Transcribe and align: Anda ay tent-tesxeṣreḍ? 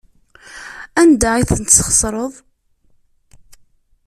Anda 1.01 1.29
ay 1.33 1.43
tent-tesxeṣreḍ? 1.49 2.33